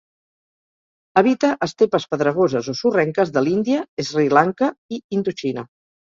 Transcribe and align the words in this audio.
Habita 1.19 1.49
estepes 1.67 2.07
pedregoses 2.13 2.69
o 2.73 2.75
sorrenques 2.79 3.33
de 3.35 3.43
l'Índia, 3.47 3.83
Sri 4.05 4.25
Lanka 4.39 4.71
i 4.97 4.99
Indoxina. 5.19 5.67